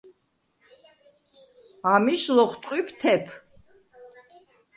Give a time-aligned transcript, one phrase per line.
[1.91, 3.31] ამის ლოხტყვიბ თეფ.